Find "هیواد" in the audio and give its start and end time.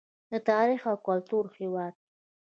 1.57-1.93